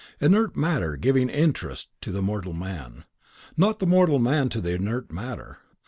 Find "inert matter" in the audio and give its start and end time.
0.19-0.97, 4.73-5.59